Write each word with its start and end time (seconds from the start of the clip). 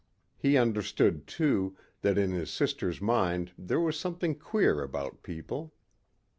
He 0.35 0.57
understood, 0.57 1.27
too, 1.27 1.77
that 2.01 2.17
in 2.17 2.31
his 2.31 2.49
sister's 2.49 2.99
mind 2.99 3.51
there 3.55 3.79
was 3.79 3.99
something 3.99 4.33
queer 4.33 4.81
about 4.81 5.21
people. 5.21 5.75